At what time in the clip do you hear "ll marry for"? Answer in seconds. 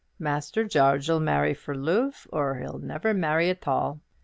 1.11-1.75